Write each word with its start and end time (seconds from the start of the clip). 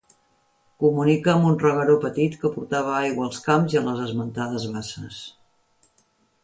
Comunica 0.83 1.31
amb 1.33 1.49
un 1.49 1.59
regueró 1.65 1.97
petit 2.07 2.39
que 2.45 2.51
portava 2.57 2.97
aigua 3.03 3.29
als 3.29 3.45
camps 3.51 3.77
i 3.77 3.81
a 3.83 3.85
les 3.89 4.03
esmentades 4.09 4.69
basses. 4.79 5.21